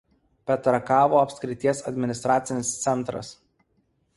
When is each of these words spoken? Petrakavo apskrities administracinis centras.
Petrakavo 0.51 1.19
apskrities 1.19 1.83
administracinis 1.91 2.73
centras. 2.87 3.31